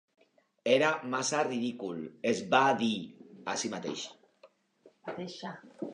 [0.75, 2.01] "Era massa ridícul",
[2.31, 2.91] es va dir
[3.53, 5.55] a si mateixa.